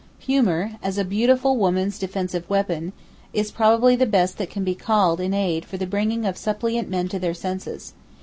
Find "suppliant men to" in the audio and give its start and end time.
6.37-7.19